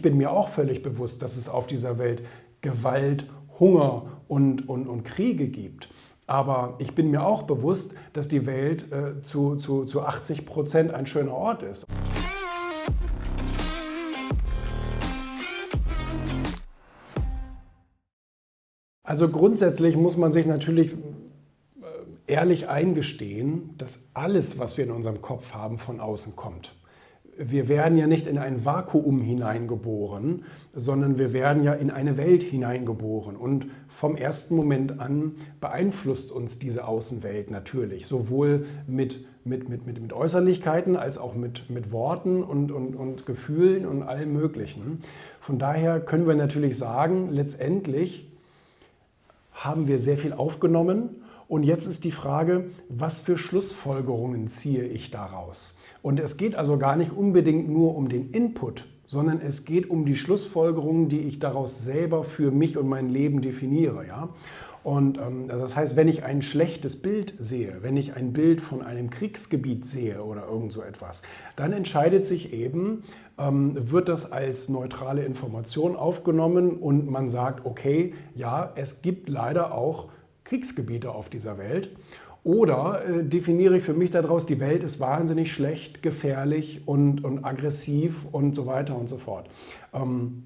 [0.00, 2.22] ich bin mir auch völlig bewusst, dass es auf dieser Welt
[2.62, 3.26] Gewalt,
[3.58, 5.90] Hunger und, und, und Kriege gibt.
[6.26, 10.94] Aber ich bin mir auch bewusst, dass die Welt äh, zu, zu, zu 80 Prozent
[10.94, 11.84] ein schöner Ort ist.
[19.02, 20.96] Also grundsätzlich muss man sich natürlich äh,
[22.26, 26.74] ehrlich eingestehen, dass alles, was wir in unserem Kopf haben, von außen kommt.
[27.42, 32.42] Wir werden ja nicht in ein Vakuum hineingeboren, sondern wir werden ja in eine Welt
[32.42, 33.34] hineingeboren.
[33.34, 40.02] Und vom ersten Moment an beeinflusst uns diese Außenwelt natürlich, sowohl mit, mit, mit, mit,
[40.02, 44.98] mit Äußerlichkeiten als auch mit, mit Worten und, und, und Gefühlen und allem Möglichen.
[45.40, 48.29] Von daher können wir natürlich sagen, letztendlich
[49.64, 51.22] haben wir sehr viel aufgenommen.
[51.46, 55.76] Und jetzt ist die Frage, was für Schlussfolgerungen ziehe ich daraus?
[56.00, 60.06] Und es geht also gar nicht unbedingt nur um den Input, sondern es geht um
[60.06, 64.06] die Schlussfolgerungen, die ich daraus selber für mich und mein Leben definiere.
[64.06, 64.28] Ja?
[64.84, 68.82] Und ähm, das heißt, wenn ich ein schlechtes Bild sehe, wenn ich ein Bild von
[68.82, 71.22] einem Kriegsgebiet sehe oder irgend so etwas,
[71.56, 73.02] dann entscheidet sich eben,
[73.36, 79.74] ähm, wird das als neutrale Information aufgenommen und man sagt, okay, ja, es gibt leider
[79.74, 80.10] auch
[80.44, 81.90] Kriegsgebiete auf dieser Welt.
[82.42, 87.44] Oder äh, definiere ich für mich daraus, die Welt ist wahnsinnig schlecht, gefährlich und, und
[87.44, 89.48] aggressiv und so weiter und so fort.
[89.92, 90.44] Ähm,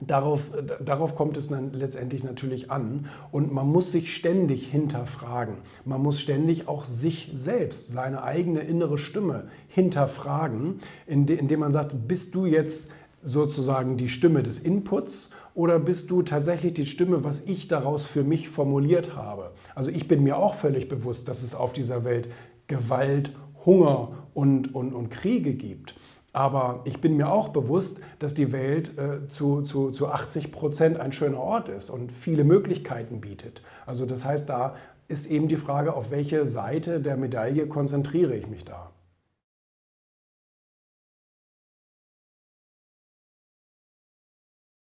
[0.00, 0.50] Darauf,
[0.84, 3.08] darauf, kommt es dann letztendlich natürlich an.
[3.30, 5.58] Und man muss sich ständig hinterfragen.
[5.84, 12.34] Man muss ständig auch sich selbst, seine eigene innere Stimme hinterfragen, indem man sagt, bist
[12.34, 12.90] du jetzt
[13.26, 18.22] sozusagen die Stimme des Inputs oder bist du tatsächlich die Stimme, was ich daraus für
[18.22, 19.52] mich formuliert habe?
[19.74, 22.28] Also ich bin mir auch völlig bewusst, dass es auf dieser Welt
[22.68, 23.32] Gewalt,
[23.64, 25.96] Hunger und, und, und Kriege gibt.
[26.32, 31.00] Aber ich bin mir auch bewusst, dass die Welt äh, zu, zu, zu 80 Prozent
[31.00, 33.62] ein schöner Ort ist und viele Möglichkeiten bietet.
[33.86, 34.76] Also das heißt, da
[35.08, 38.92] ist eben die Frage, auf welche Seite der Medaille konzentriere ich mich da.